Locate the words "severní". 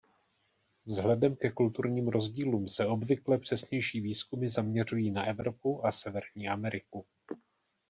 5.91-6.47